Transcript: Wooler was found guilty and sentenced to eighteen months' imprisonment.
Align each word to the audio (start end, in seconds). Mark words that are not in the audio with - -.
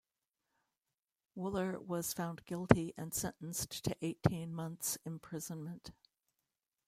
Wooler 1.37 1.77
was 1.79 2.11
found 2.11 2.43
guilty 2.45 2.91
and 2.97 3.13
sentenced 3.13 3.83
to 3.83 3.95
eighteen 4.03 4.51
months' 4.51 4.97
imprisonment. 5.05 5.91